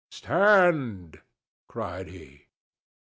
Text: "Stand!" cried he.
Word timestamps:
"Stand!" 0.09 1.21
cried 1.67 2.07
he. 2.07 2.47